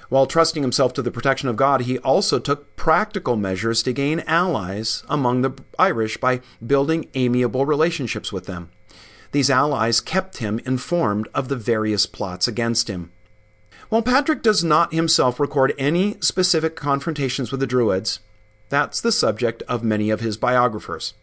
While 0.09 0.25
trusting 0.25 0.63
himself 0.63 0.91
to 0.93 1.03
the 1.03 1.11
protection 1.11 1.47
of 1.47 1.55
God, 1.55 1.81
he 1.81 1.99
also 1.99 2.39
took 2.39 2.75
practical 2.75 3.35
measures 3.35 3.83
to 3.83 3.93
gain 3.93 4.21
allies 4.21 5.03
among 5.07 5.43
the 5.43 5.51
Irish 5.77 6.17
by 6.17 6.41
building 6.65 7.07
amiable 7.13 7.67
relationships 7.67 8.33
with 8.33 8.47
them. 8.47 8.71
These 9.35 9.49
allies 9.49 9.99
kept 9.99 10.37
him 10.37 10.61
informed 10.65 11.27
of 11.33 11.49
the 11.49 11.57
various 11.57 12.05
plots 12.05 12.47
against 12.47 12.89
him. 12.89 13.11
While 13.89 14.01
Patrick 14.01 14.41
does 14.41 14.63
not 14.63 14.93
himself 14.93 15.41
record 15.41 15.73
any 15.77 16.15
specific 16.21 16.77
confrontations 16.77 17.51
with 17.51 17.59
the 17.59 17.67
Druids, 17.67 18.21
that's 18.69 19.01
the 19.01 19.11
subject 19.11 19.61
of 19.63 19.83
many 19.83 20.09
of 20.09 20.21
his 20.21 20.37
biographers. 20.37 21.15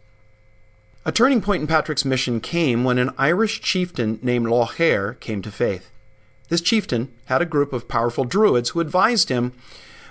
A 1.03 1.11
turning 1.11 1.41
point 1.41 1.61
in 1.61 1.67
Patrick's 1.67 2.05
mission 2.05 2.39
came 2.39 2.83
when 2.83 2.99
an 2.99 3.15
Irish 3.17 3.61
chieftain 3.61 4.19
named 4.21 4.45
Lochair 4.45 5.19
came 5.19 5.41
to 5.41 5.49
faith. 5.49 5.89
This 6.49 6.61
chieftain 6.61 7.11
had 7.25 7.41
a 7.41 7.47
group 7.47 7.73
of 7.73 7.87
powerful 7.87 8.25
druids 8.25 8.69
who 8.69 8.79
advised 8.79 9.29
him, 9.29 9.53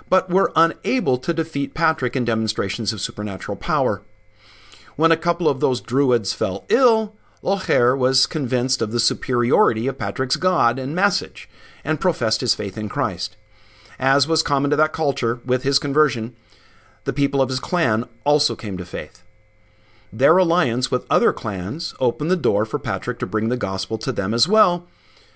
but 0.09 0.29
were 0.29 0.51
unable 0.57 1.17
to 1.19 1.33
defeat 1.33 1.73
Patrick 1.73 2.17
in 2.17 2.25
demonstrations 2.25 2.91
of 2.91 2.99
supernatural 2.99 3.55
power. 3.55 4.01
When 4.97 5.13
a 5.13 5.15
couple 5.15 5.47
of 5.47 5.61
those 5.61 5.79
druids 5.79 6.33
fell 6.33 6.65
ill, 6.67 7.15
Lothair 7.43 7.93
was 7.93 8.25
convinced 8.25 8.81
of 8.81 8.93
the 8.93 9.01
superiority 9.01 9.87
of 9.87 9.97
Patrick's 9.97 10.37
God 10.37 10.79
and 10.79 10.95
message, 10.95 11.49
and 11.83 11.99
professed 11.99 12.39
his 12.39 12.55
faith 12.55 12.77
in 12.77 12.87
Christ. 12.87 13.35
As 13.99 14.29
was 14.29 14.41
common 14.41 14.71
to 14.71 14.77
that 14.77 14.93
culture, 14.93 15.41
with 15.45 15.63
his 15.63 15.77
conversion, 15.77 16.37
the 17.03 17.11
people 17.11 17.41
of 17.41 17.49
his 17.49 17.59
clan 17.59 18.05
also 18.23 18.55
came 18.55 18.77
to 18.77 18.85
faith. 18.85 19.23
Their 20.11 20.37
alliance 20.37 20.89
with 20.89 21.05
other 21.09 21.33
clans 21.33 21.93
opened 21.99 22.31
the 22.31 22.37
door 22.37 22.65
for 22.65 22.79
Patrick 22.79 23.19
to 23.19 23.25
bring 23.25 23.49
the 23.49 23.57
gospel 23.57 23.97
to 23.97 24.13
them 24.13 24.33
as 24.33 24.47
well, 24.47 24.87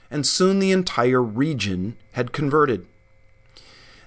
and 0.09 0.25
soon 0.25 0.59
the 0.59 0.71
entire 0.71 1.21
region 1.21 1.97
had 2.13 2.31
converted. 2.31 2.85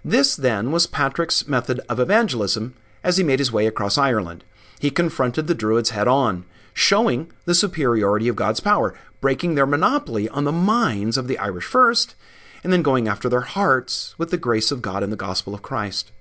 This, 0.03 0.37
then, 0.37 0.73
was 0.73 0.87
Patrick's 0.87 1.47
method 1.47 1.81
of 1.87 2.01
evangelism 2.01 2.77
as 3.05 3.19
he 3.19 3.25
made 3.25 3.41
his 3.41 3.53
way 3.53 3.67
across 3.67 3.99
Ireland. 3.99 4.43
He 4.79 4.91
confronted 4.91 5.47
the 5.47 5.55
Druids 5.55 5.91
head 5.91 6.09
on, 6.09 6.47
showing 6.75 7.31
the 7.45 7.55
superiority 7.55 8.29
of 8.29 8.37
God's 8.37 8.61
power, 8.61 8.99
breaking 9.21 9.55
their 9.55 9.67
monopoly 9.67 10.29
on 10.29 10.45
the 10.45 10.53
minds 10.53 11.17
of 11.17 11.29
the 11.29 11.39
Irish 11.39 11.65
first, 11.65 12.15
and 12.63 12.73
then 12.73 12.83
going 12.83 13.09
after 13.09 13.29
their 13.29 13.41
hearts 13.41 14.19
with 14.19 14.31
the 14.31 14.37
grace 14.37 14.71
of 14.71 14.83
God 14.83 15.03
and 15.03 15.13
the 15.13 15.17
gospel 15.17 15.55
of 15.55 15.63
Christ. 15.63 16.13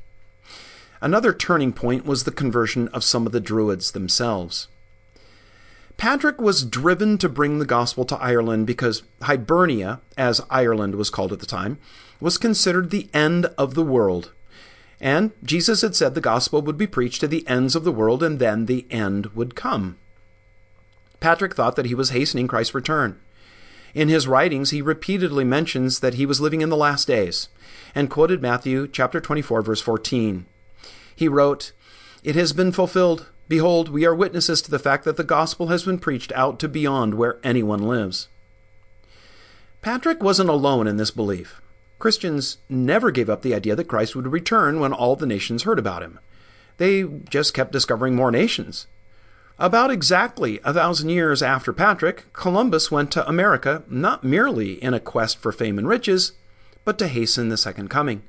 Another 1.02 1.34
turning 1.34 1.72
point 1.72 2.06
was 2.06 2.24
the 2.24 2.32
conversion 2.32 2.88
of 2.90 3.04
some 3.04 3.26
of 3.26 3.32
the 3.32 3.40
Druids 3.40 3.92
themselves. 3.92 4.68
Patrick 5.98 6.40
was 6.40 6.64
driven 6.64 7.18
to 7.18 7.28
bring 7.28 7.60
the 7.60 7.66
gospel 7.66 8.06
to 8.06 8.16
Ireland 8.18 8.68
because 8.68 9.04
Hibernia, 9.22 10.00
as 10.18 10.42
Ireland 10.50 10.96
was 10.96 11.10
called 11.10 11.34
at 11.34 11.40
the 11.40 11.46
time, 11.46 11.78
was 12.22 12.38
considered 12.38 12.90
the 12.90 13.10
end 13.14 13.48
of 13.58 13.74
the 13.74 13.84
world. 13.84 14.32
And 15.02 15.32
Jesus 15.44 15.82
had 15.82 15.96
said 15.96 16.16
the 16.16 16.22
gospel 16.22 16.62
would 16.62 16.78
be 16.78 16.88
preached 16.88 17.22
to 17.22 17.28
the 17.28 17.48
ends 17.48 17.76
of 17.76 17.84
the 17.84 17.92
world 17.92 18.24
and 18.24 18.40
then 18.40 18.66
the 18.66 18.86
end 18.90 19.28
would 19.28 19.56
come. 19.56 19.98
Patrick 21.20 21.56
thought 21.56 21.76
that 21.76 21.86
he 21.86 21.96
was 21.96 22.12
hastening 22.12 22.48
Christ's 22.48 22.76
return. 22.76 23.20
In 23.94 24.08
his 24.08 24.28
writings, 24.28 24.70
he 24.70 24.82
repeatedly 24.82 25.44
mentions 25.44 26.00
that 26.00 26.14
he 26.14 26.26
was 26.26 26.40
living 26.40 26.62
in 26.62 26.70
the 26.70 26.78
last 26.78 27.08
days 27.08 27.50
and 27.96 28.10
quoted 28.10 28.42
Matthew 28.42 28.88
chapter 28.88 29.20
24 29.20 29.62
verse 29.62 29.82
14. 29.82 30.46
He 31.16 31.28
wrote, 31.28 31.72
"It 32.24 32.36
has 32.36 32.54
been 32.54 32.72
fulfilled. 32.72 33.28
Behold, 33.48 33.90
we 33.90 34.06
are 34.06 34.14
witnesses 34.14 34.62
to 34.62 34.72
the 34.72 34.80
fact 34.80 35.06
that 35.06 35.18
the 35.18 35.24
gospel 35.24 35.68
has 35.68 35.84
been 35.84 35.98
preached 35.98 36.32
out 36.34 36.60
to 36.60 36.70
beyond 36.70 37.16
where 37.16 37.40
anyone 37.44 37.82
lives." 37.82 38.28
Patrick 39.82 40.22
wasn't 40.22 40.50
alone 40.50 40.88
in 40.88 40.98
this 40.98 41.12
belief. 41.12 41.62
Christians 41.98 42.58
never 42.70 43.12
gave 43.12 43.30
up 43.30 43.42
the 43.42 43.56
idea 43.56 43.76
that 43.76 43.88
Christ 43.88 44.16
would 44.16 44.28
return 44.28 44.80
when 44.80 44.94
all 44.94 45.16
the 45.16 45.26
nations 45.26 45.64
heard 45.64 45.80
about 45.80 46.04
him. 46.04 46.20
They 46.78 47.04
just 47.30 47.54
kept 47.54 47.74
discovering 47.74 48.16
more 48.16 48.32
nations. 48.32 48.88
About 49.62 49.92
exactly 49.92 50.62
a 50.64 50.74
thousand 50.74 51.10
years 51.10 51.44
after 51.44 51.74
Patrick, 51.74 52.32
Columbus 52.32 52.90
went 52.90 53.12
to 53.12 53.28
America 53.28 53.84
not 53.90 54.24
merely 54.24 54.82
in 54.82 54.94
a 54.94 55.02
quest 55.02 55.38
for 55.38 55.52
fame 55.52 55.78
and 55.78 55.86
riches, 55.86 56.32
but 56.86 56.98
to 56.98 57.10
hasten 57.10 57.50
the 57.50 57.58
second 57.58 57.90
coming. 57.90 58.24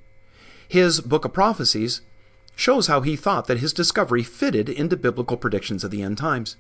His 0.67 1.01
Book 1.01 1.25
of 1.25 1.33
Prophecies 1.33 2.01
shows 2.57 2.89
how 2.89 3.03
he 3.03 3.15
thought 3.15 3.47
that 3.47 3.61
his 3.61 3.73
discovery 3.73 4.25
fitted 4.25 4.69
into 4.69 4.97
biblical 4.97 5.37
predictions 5.37 5.85
of 5.85 5.93
the 5.93 6.03
end 6.03 6.19
times. 6.19 6.57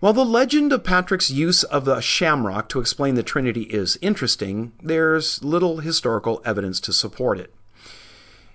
While 0.00 0.12
the 0.12 0.24
legend 0.24 0.72
of 0.72 0.82
Patrick's 0.82 1.30
use 1.30 1.62
of 1.62 1.84
the 1.84 2.00
shamrock 2.00 2.68
to 2.70 2.80
explain 2.80 3.14
the 3.14 3.22
Trinity 3.22 3.62
is 3.62 3.96
interesting, 4.02 4.72
there's 4.82 5.42
little 5.44 5.78
historical 5.78 6.42
evidence 6.44 6.80
to 6.80 6.92
support 6.92 7.38
it. 7.38 7.54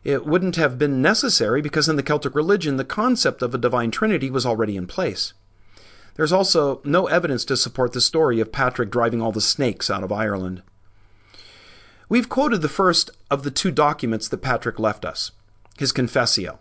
It 0.03 0.25
wouldn't 0.25 0.55
have 0.55 0.79
been 0.79 1.01
necessary 1.01 1.62
because 1.62 1.88
in 1.88 1.96
the 1.96 2.03
Celtic 2.03 2.34
religion 2.34 2.77
the 2.77 2.86
concept 2.86 3.41
of 3.41 3.53
a 3.53 3.60
divine 3.60 3.91
trinity 3.91 4.31
was 4.31 4.46
already 4.46 4.75
in 4.75 4.88
place. 4.88 5.34
There's 6.15 6.34
also 6.34 6.81
no 6.84 7.08
evidence 7.08 7.46
to 7.46 7.58
support 7.58 7.93
the 7.93 8.01
story 8.01 8.39
of 8.39 8.51
Patrick 8.51 8.89
driving 8.89 9.22
all 9.22 9.31
the 9.31 9.41
snakes 9.41 9.89
out 9.89 10.03
of 10.03 10.12
Ireland. 10.12 10.63
We've 12.10 12.27
quoted 12.27 12.62
the 12.62 12.70
first 12.70 13.12
of 13.29 13.43
the 13.43 13.51
two 13.51 13.72
documents 13.72 14.27
that 14.27 14.41
Patrick 14.41 14.79
left 14.79 15.05
us, 15.05 15.31
his 15.77 15.93
Confessio. 15.93 16.58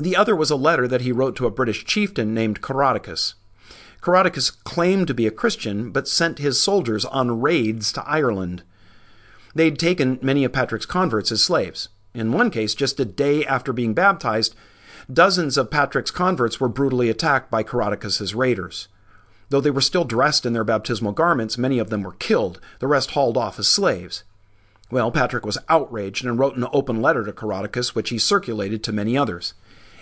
The 0.00 0.16
other 0.16 0.34
was 0.34 0.50
a 0.50 0.56
letter 0.56 0.88
that 0.88 1.02
he 1.02 1.12
wrote 1.12 1.36
to 1.36 1.46
a 1.46 1.50
British 1.50 1.84
chieftain 1.84 2.32
named 2.32 2.62
Coroticus. 2.62 3.34
Coroticus 4.00 4.50
claimed 4.64 5.08
to 5.08 5.14
be 5.14 5.26
a 5.26 5.32
Christian, 5.32 5.90
but 5.90 6.08
sent 6.08 6.38
his 6.38 6.60
soldiers 6.60 7.04
on 7.04 7.40
raids 7.40 7.92
to 7.92 8.08
Ireland. 8.08 8.62
They'd 9.54 9.78
taken 9.78 10.18
many 10.22 10.44
of 10.44 10.52
Patrick's 10.52 10.86
converts 10.86 11.32
as 11.32 11.42
slaves. 11.42 11.88
In 12.18 12.32
one 12.32 12.50
case, 12.50 12.74
just 12.74 12.98
a 12.98 13.04
day 13.04 13.46
after 13.46 13.72
being 13.72 13.94
baptized, 13.94 14.56
dozens 15.10 15.56
of 15.56 15.70
Patrick's 15.70 16.10
converts 16.10 16.58
were 16.58 16.68
brutally 16.68 17.08
attacked 17.08 17.48
by 17.48 17.62
Coroticus's 17.62 18.34
raiders. 18.34 18.88
Though 19.50 19.60
they 19.60 19.70
were 19.70 19.80
still 19.80 20.02
dressed 20.02 20.44
in 20.44 20.52
their 20.52 20.64
baptismal 20.64 21.12
garments, 21.12 21.56
many 21.56 21.78
of 21.78 21.90
them 21.90 22.02
were 22.02 22.14
killed, 22.14 22.60
the 22.80 22.88
rest 22.88 23.12
hauled 23.12 23.36
off 23.36 23.60
as 23.60 23.68
slaves. 23.68 24.24
Well, 24.90 25.12
Patrick 25.12 25.46
was 25.46 25.58
outraged 25.68 26.24
and 26.24 26.36
wrote 26.36 26.56
an 26.56 26.66
open 26.72 27.00
letter 27.00 27.24
to 27.24 27.32
Coroticus, 27.32 27.94
which 27.94 28.10
he 28.10 28.18
circulated 28.18 28.82
to 28.82 28.92
many 28.92 29.16
others. 29.16 29.54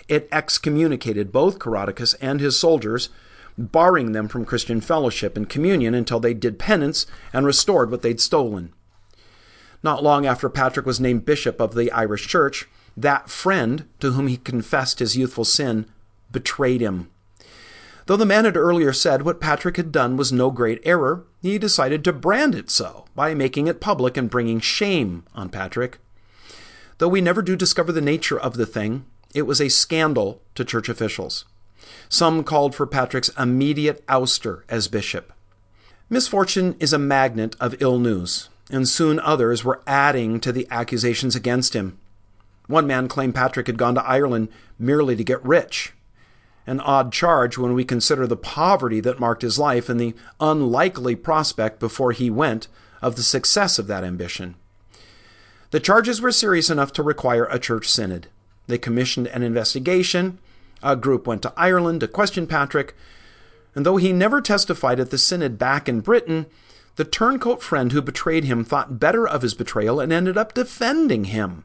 It 0.07 0.27
excommunicated 0.31 1.31
both 1.31 1.59
Coroticus 1.59 2.15
and 2.19 2.41
his 2.41 2.59
soldiers, 2.59 3.09
barring 3.59 4.13
them 4.13 4.27
from 4.27 4.43
Christian 4.43 4.81
fellowship 4.81 5.37
and 5.37 5.47
communion 5.47 5.93
until 5.93 6.19
they 6.19 6.33
did 6.33 6.57
penance 6.57 7.05
and 7.31 7.45
restored 7.45 7.91
what 7.91 8.01
they'd 8.01 8.19
stolen. 8.19 8.73
Not 9.83 10.03
long 10.03 10.25
after 10.25 10.49
Patrick 10.49 10.85
was 10.85 10.99
named 10.99 11.25
bishop 11.25 11.59
of 11.61 11.75
the 11.75 11.91
Irish 11.91 12.27
Church, 12.27 12.67
that 12.95 13.29
friend 13.29 13.87
to 13.99 14.11
whom 14.11 14.27
he 14.27 14.37
confessed 14.37 14.99
his 14.99 15.15
youthful 15.15 15.45
sin 15.45 15.85
betrayed 16.31 16.81
him. 16.81 17.09
Though 18.07 18.17
the 18.17 18.25
man 18.25 18.45
had 18.45 18.55
earlier 18.55 18.93
said 18.93 19.23
what 19.23 19.41
Patrick 19.41 19.75
had 19.75 19.91
done 19.91 20.15
was 20.15 20.31
no 20.31 20.49
great 20.49 20.79
error, 20.83 21.25
he 21.41 21.57
decided 21.57 22.03
to 22.03 22.13
brand 22.13 22.55
it 22.55 22.69
so 22.69 23.05
by 23.15 23.33
making 23.33 23.67
it 23.67 23.81
public 23.81 24.15
and 24.15 24.29
bringing 24.29 24.59
shame 24.61 25.25
on 25.35 25.49
Patrick. 25.49 25.99
Though 26.97 27.09
we 27.09 27.21
never 27.21 27.41
do 27.41 27.55
discover 27.55 27.91
the 27.91 28.01
nature 28.01 28.39
of 28.39 28.55
the 28.55 28.65
thing, 28.65 29.05
it 29.35 29.41
was 29.43 29.61
a 29.61 29.69
scandal 29.69 30.41
to 30.55 30.65
church 30.65 30.89
officials. 30.89 31.45
Some 32.09 32.43
called 32.43 32.73
for 32.73 32.87
Patrick's 32.87 33.29
immediate 33.37 34.05
ouster 34.07 34.63
as 34.69 34.87
bishop. 34.87 35.33
Misfortune 36.09 36.75
is 36.79 36.93
a 36.93 36.97
magnet 36.97 37.55
of 37.59 37.75
ill 37.81 37.99
news, 37.99 38.49
and 38.69 38.87
soon 38.87 39.19
others 39.19 39.63
were 39.63 39.81
adding 39.87 40.39
to 40.39 40.51
the 40.51 40.67
accusations 40.69 41.35
against 41.35 41.73
him. 41.73 41.97
One 42.67 42.87
man 42.87 43.07
claimed 43.07 43.35
Patrick 43.35 43.67
had 43.67 43.77
gone 43.77 43.95
to 43.95 44.05
Ireland 44.05 44.49
merely 44.77 45.15
to 45.15 45.23
get 45.23 45.43
rich. 45.45 45.93
An 46.65 46.81
odd 46.81 47.13
charge 47.13 47.57
when 47.57 47.73
we 47.73 47.85
consider 47.85 48.27
the 48.27 48.35
poverty 48.35 48.99
that 48.99 49.21
marked 49.21 49.41
his 49.41 49.57
life 49.57 49.87
and 49.87 49.99
the 49.99 50.13
unlikely 50.39 51.15
prospect 51.15 51.79
before 51.79 52.11
he 52.11 52.29
went 52.29 52.67
of 53.01 53.15
the 53.15 53.23
success 53.23 53.79
of 53.79 53.87
that 53.87 54.03
ambition. 54.03 54.55
The 55.71 55.79
charges 55.79 56.21
were 56.21 56.31
serious 56.31 56.69
enough 56.69 56.91
to 56.93 57.03
require 57.03 57.45
a 57.45 57.59
church 57.59 57.89
synod. 57.89 58.27
They 58.67 58.77
commissioned 58.77 59.27
an 59.27 59.43
investigation. 59.43 60.39
A 60.83 60.95
group 60.95 61.25
went 61.25 61.41
to 61.43 61.53
Ireland 61.55 62.01
to 62.01 62.07
question 62.07 62.47
Patrick, 62.47 62.95
and 63.73 63.85
though 63.85 63.97
he 63.97 64.11
never 64.11 64.41
testified 64.41 64.99
at 64.99 65.09
the 65.09 65.17
synod 65.17 65.57
back 65.57 65.87
in 65.87 66.01
Britain, 66.01 66.47
the 66.97 67.05
turncoat 67.05 67.63
friend 67.63 67.91
who 67.91 68.01
betrayed 68.01 68.43
him 68.43 68.63
thought 68.63 68.99
better 68.99 69.27
of 69.27 69.43
his 69.43 69.53
betrayal 69.53 69.99
and 69.99 70.11
ended 70.11 70.37
up 70.37 70.53
defending 70.53 71.25
him. 71.25 71.63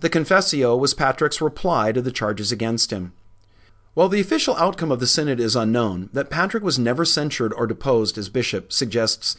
The 0.00 0.10
confessio 0.10 0.78
was 0.78 0.94
Patrick's 0.94 1.40
reply 1.40 1.92
to 1.92 2.00
the 2.00 2.12
charges 2.12 2.50
against 2.50 2.90
him. 2.90 3.12
While 3.94 4.08
the 4.08 4.20
official 4.20 4.56
outcome 4.56 4.90
of 4.90 5.00
the 5.00 5.06
synod 5.06 5.38
is 5.38 5.56
unknown, 5.56 6.08
that 6.12 6.30
Patrick 6.30 6.62
was 6.62 6.78
never 6.78 7.04
censured 7.04 7.52
or 7.52 7.66
deposed 7.66 8.16
as 8.16 8.28
bishop 8.28 8.72
suggests 8.72 9.36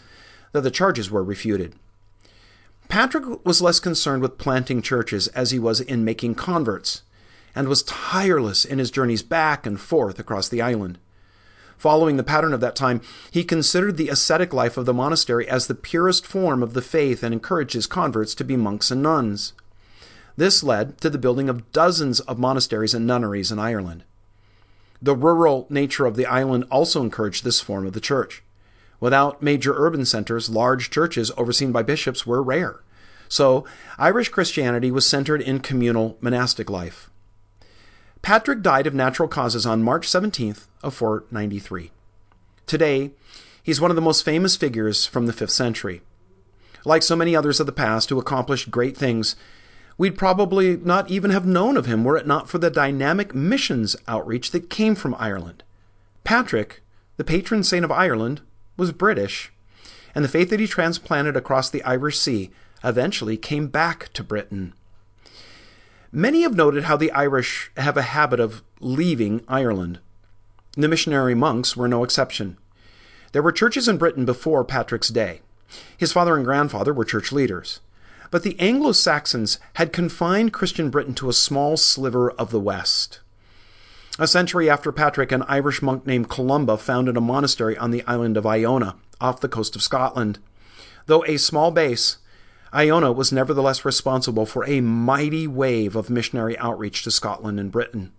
that 0.51 0.62
the 0.62 0.72
charges 0.72 1.10
were 1.10 1.24
refuted. 1.24 1.75
Patrick 2.88 3.46
was 3.46 3.62
less 3.62 3.80
concerned 3.80 4.22
with 4.22 4.38
planting 4.38 4.82
churches 4.82 5.28
as 5.30 5.51
he 5.51 5.60
was 5.60 5.80
in 5.80 6.04
making 6.04 6.36
converts, 6.36 7.04
and 7.56 7.68
was 7.68 7.84
tireless 7.84 8.66
in 8.66 8.80
his 8.80 8.92
journeys 8.92 9.24
back 9.24 9.66
and 9.66 9.80
forth 9.80 10.20
across 10.20 10.50
the 10.50 10.62
island. 10.62 11.00
Following 11.79 12.17
the 12.17 12.24
pattern 12.24 12.53
of 12.53 12.59
that 12.59 12.75
time, 12.75 13.00
he 13.31 13.45
considered 13.45 13.95
the 13.95 14.09
ascetic 14.09 14.53
life 14.53 14.75
of 14.75 14.86
the 14.86 14.93
monastery 14.93 15.48
as 15.48 15.67
the 15.67 15.74
purest 15.74 16.27
form 16.27 16.62
of 16.62 16.74
the 16.74 16.81
faith 16.81 17.24
and 17.24 17.33
encouraged 17.33 17.71
his 17.71 17.88
converts 17.88 18.36
to 18.36 18.43
be 18.43 18.57
monks 18.57 18.91
and 18.91 19.01
nuns. 19.01 19.53
This 20.36 20.62
led 20.62 21.00
to 21.00 21.09
the 21.09 21.17
building 21.17 21.48
of 21.48 21.71
dozens 21.71 22.19
of 22.19 22.38
monasteries 22.38 22.93
and 22.93 23.07
nunneries 23.07 23.50
in 23.50 23.59
Ireland. 23.59 24.03
The 25.01 25.15
rural 25.15 25.67
nature 25.69 26.05
of 26.05 26.17
the 26.17 26.25
island 26.25 26.65
also 26.69 27.01
encouraged 27.01 27.45
this 27.45 27.62
form 27.62 27.88
of 27.88 27.93
the 27.93 28.01
church. 28.01 28.43
Without 29.00 29.41
major 29.41 29.74
urban 29.74 30.03
centers, 30.03 30.50
large 30.50 30.89
churches 30.89 31.31
overseen 31.38 31.71
by 31.71 31.83
bishops 31.83 32.27
were 32.27 32.43
rare. 32.43 32.81
So, 33.29 33.63
Irish 33.98 34.27
Christianity 34.27 34.91
was 34.91 35.07
centered 35.07 35.41
in 35.41 35.59
communal 35.59 36.17
monastic 36.19 36.69
life. 36.69 37.09
Patrick 38.22 38.62
died 38.62 38.86
of 38.86 38.94
natural 38.94 39.28
causes 39.28 39.66
on 39.66 39.84
March 39.84 40.08
17th 40.08 40.68
of 40.84 40.94
493. 40.94 41.92
Today, 42.66 43.12
he's 43.64 43.82
one 43.82 43.92
of 43.92 43.96
the 43.96 44.02
most 44.02 44.24
famous 44.24 44.56
figures 44.56 45.06
from 45.06 45.26
the 45.26 45.34
5th 45.34 45.50
century. 45.52 46.02
Like 46.86 47.02
so 47.02 47.16
many 47.16 47.36
others 47.36 47.60
of 47.60 47.66
the 47.66 47.72
past 47.72 48.10
who 48.10 48.20
accomplished 48.20 48.72
great 48.72 48.96
things, 48.96 49.36
we'd 49.98 50.18
probably 50.18 50.78
not 50.78 51.10
even 51.10 51.32
have 51.32 51.46
known 51.46 51.76
of 51.76 51.86
him 51.86 52.04
were 52.04 52.18
it 52.18 52.28
not 52.28 52.50
for 52.50 52.58
the 52.58 52.70
dynamic 52.70 53.34
missions 53.34 53.96
outreach 54.08 54.52
that 54.52 54.70
came 54.70 54.96
from 54.96 55.16
Ireland. 55.18 55.64
Patrick, 56.24 56.82
the 57.18 57.24
patron 57.24 57.64
saint 57.64 57.84
of 57.84 57.92
Ireland, 57.92 58.42
was 58.78 58.92
British, 58.92 59.52
and 60.14 60.24
the 60.24 60.30
faith 60.30 60.50
that 60.52 60.60
he 60.60 60.68
transplanted 60.68 61.36
across 61.36 61.70
the 61.70 61.84
Irish 61.84 62.18
Sea 62.18 62.50
eventually 62.84 63.38
came 63.38 63.68
back 63.68 64.14
to 64.14 64.24
Britain. 64.24 64.74
Many 66.11 66.41
have 66.41 66.55
noted 66.55 66.85
how 66.85 66.98
the 66.98 67.11
Irish 67.11 67.72
have 67.77 67.95
a 67.95 68.01
habit 68.01 68.39
of 68.39 68.63
leaving 68.79 69.43
Ireland. 69.48 70.00
The 70.75 70.87
missionary 70.87 71.35
monks 71.35 71.77
were 71.77 71.87
no 71.87 72.03
exception. 72.03 72.57
There 73.31 73.43
were 73.43 73.51
churches 73.51 73.87
in 73.87 73.98
Britain 73.98 74.25
before 74.25 74.63
Patrick's 74.63 75.09
day. 75.09 75.41
His 75.95 76.11
father 76.11 76.35
and 76.35 76.43
grandfather 76.43 76.93
were 76.93 77.05
church 77.05 77.31
leaders. 77.31 77.79
But 78.31 78.41
the 78.41 78.59
Anglo 78.59 78.91
Saxons 78.91 79.59
had 79.75 79.93
confined 79.93 80.51
Christian 80.53 80.89
Britain 80.89 81.13
to 81.15 81.29
a 81.29 81.33
small 81.33 81.77
sliver 81.77 82.31
of 82.31 82.50
the 82.50 82.59
West. 82.59 83.19
A 84.17 84.27
century 84.27 84.67
after 84.69 84.91
Patrick, 84.91 85.31
an 85.31 85.43
Irish 85.43 85.81
monk 85.81 86.07
named 86.07 86.29
Columba 86.29 86.77
founded 86.77 87.17
a 87.17 87.22
monastery 87.22 87.77
on 87.77 87.91
the 87.91 88.03
island 88.05 88.35
of 88.35 88.48
Iona, 88.48 88.95
off 89.22 89.41
the 89.41 89.48
coast 89.48 89.75
of 89.75 89.83
Scotland. 89.83 90.39
Though 91.05 91.24
a 91.25 91.37
small 91.37 91.69
base, 91.69 92.17
Iona 92.74 93.12
was 93.12 93.32
nevertheless 93.32 93.84
responsible 93.84 94.46
for 94.46 94.64
a 94.66 94.82
mighty 94.82 95.48
wave 95.48 95.96
of 95.96 96.10
missionary 96.10 96.58
outreach 96.60 97.03
to 97.03 97.12
Scotland 97.12 97.60
and 97.60 97.72
Britain. 97.72 98.12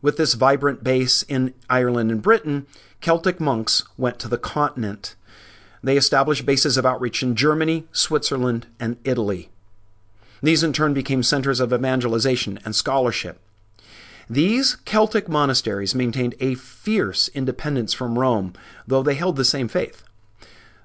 With 0.00 0.16
this 0.16 0.34
vibrant 0.34 0.82
base 0.82 1.22
in 1.22 1.54
Ireland 1.68 2.10
and 2.10 2.22
Britain, 2.22 2.66
Celtic 3.00 3.40
monks 3.40 3.84
went 3.96 4.18
to 4.20 4.28
the 4.28 4.38
continent. 4.38 5.14
They 5.82 5.96
established 5.96 6.46
bases 6.46 6.76
of 6.76 6.86
outreach 6.86 7.22
in 7.22 7.36
Germany, 7.36 7.84
Switzerland, 7.92 8.66
and 8.80 8.96
Italy. 9.04 9.50
These 10.42 10.64
in 10.64 10.72
turn 10.72 10.92
became 10.92 11.22
centers 11.22 11.60
of 11.60 11.72
evangelization 11.72 12.58
and 12.64 12.74
scholarship. 12.74 13.38
These 14.28 14.76
Celtic 14.84 15.28
monasteries 15.28 15.94
maintained 15.94 16.34
a 16.40 16.54
fierce 16.54 17.28
independence 17.28 17.92
from 17.92 18.18
Rome, 18.18 18.54
though 18.86 19.02
they 19.02 19.14
held 19.14 19.36
the 19.36 19.44
same 19.44 19.68
faith. 19.68 20.04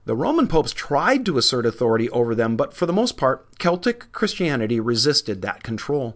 The 0.08 0.16
Roman 0.16 0.48
popes 0.48 0.72
tried 0.72 1.26
to 1.26 1.38
assert 1.38 1.66
authority 1.66 2.10
over 2.12 2.34
them, 2.34 2.56
but 2.56 2.74
for 2.74 2.86
the 2.86 2.94
most 2.94 3.18
part, 3.18 3.46
Celtic 3.60 4.10
Christianity 4.14 4.80
resisted 4.80 5.42
that 5.42 5.64
control. 5.64 6.16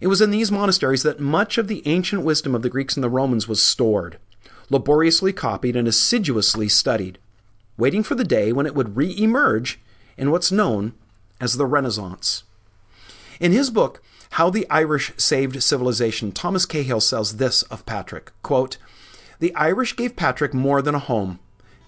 It 0.00 0.06
was 0.06 0.22
in 0.22 0.30
these 0.30 0.50
monasteries 0.50 1.02
that 1.02 1.20
much 1.20 1.58
of 1.58 1.68
the 1.68 1.86
ancient 1.86 2.22
wisdom 2.22 2.54
of 2.54 2.62
the 2.62 2.70
Greeks 2.70 2.96
and 2.96 3.04
the 3.04 3.10
Romans 3.10 3.46
was 3.46 3.62
stored, 3.62 4.16
laboriously 4.70 5.30
copied, 5.30 5.76
and 5.76 5.86
assiduously 5.86 6.70
studied, 6.70 7.18
waiting 7.76 8.02
for 8.02 8.14
the 8.14 8.24
day 8.24 8.50
when 8.50 8.64
it 8.64 8.74
would 8.74 8.96
re 8.96 9.14
emerge 9.14 9.78
in 10.16 10.30
what's 10.30 10.50
known 10.50 10.94
as 11.38 11.58
the 11.58 11.66
Renaissance. 11.66 12.44
In 13.40 13.52
his 13.52 13.68
book, 13.68 14.02
how 14.30 14.48
the 14.48 14.66
Irish 14.70 15.12
Saved 15.18 15.62
Civilization, 15.62 16.32
Thomas 16.32 16.64
Cahill 16.64 17.02
says 17.02 17.36
this 17.36 17.62
of 17.64 17.84
Patrick 17.84 18.32
quote, 18.42 18.78
The 19.38 19.54
Irish 19.54 19.96
gave 19.96 20.16
Patrick 20.16 20.54
more 20.54 20.80
than 20.80 20.94
a 20.94 20.98
home. 20.98 21.40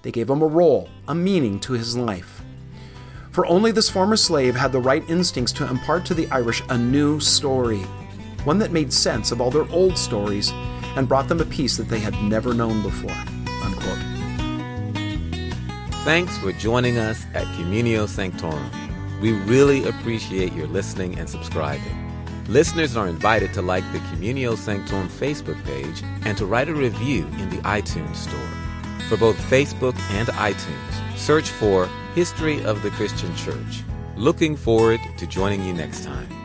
They 0.03 0.11
gave 0.11 0.29
him 0.29 0.43
a 0.43 0.47
role, 0.47 0.89
a 1.09 1.15
meaning 1.15 1.59
to 1.61 1.73
his 1.73 1.97
life. 1.97 2.43
For 3.31 3.47
only 3.47 3.73
this 3.73 3.89
former 3.89 4.17
slave 4.17 4.55
had 4.55 4.73
the 4.73 4.81
right 4.81 5.09
instincts 5.09 5.53
to 5.55 5.69
impart 5.69 6.05
to 6.07 6.15
the 6.15 6.29
Irish 6.31 6.63
a 6.69 6.77
new 6.77 7.19
story, 7.19 7.81
one 8.45 8.59
that 8.59 8.73
made 8.73 8.93
sense 8.93 9.33
of 9.33 9.41
all 9.41 9.51
their 9.51 9.71
old 9.71 9.97
stories 9.97 10.53
and 10.97 11.09
brought 11.09 11.29
them 11.29 11.41
a 11.41 11.47
peace 11.47 11.77
that 11.77 11.89
they 11.89 12.01
had 12.01 12.21
never 12.23 12.53
known 12.53 12.83
before. 12.83 13.17
Unquote. 13.63 13.99
Thanks 16.05 16.37
for 16.39 16.53
joining 16.53 16.99
us 16.99 17.25
at 17.33 17.47
Communio 17.57 18.09
Sanctorum. 18.09 18.71
We 19.21 19.33
really 19.33 19.89
appreciate 19.89 20.53
your 20.53 20.67
listening 20.67 21.19
and 21.19 21.31
subscribing. 21.31 22.11
Listeners 22.49 22.97
are 22.97 23.07
invited 23.07 23.55
to 23.55 23.63
like 23.63 23.85
the 23.93 24.01
Communio 24.01 24.57
Sanctorum 24.59 25.09
Facebook 25.09 25.63
page 25.65 26.03
and 26.27 26.37
to 26.37 26.45
write 26.45 26.69
a 26.69 26.75
review 26.75 27.25
in 27.39 27.49
the 27.49 27.59
iTunes 27.59 28.17
Store. 28.17 28.62
For 29.09 29.17
both 29.17 29.37
Facebook 29.51 29.99
and 30.11 30.29
iTunes, 30.29 31.19
search 31.19 31.51
for 31.51 31.87
History 32.15 32.65
of 32.65 32.83
the 32.83 32.91
Christian 32.91 33.35
Church. 33.37 33.83
Looking 34.17 34.57
forward 34.57 35.01
to 35.19 35.27
joining 35.27 35.65
you 35.65 35.73
next 35.73 36.05
time. 36.05 36.42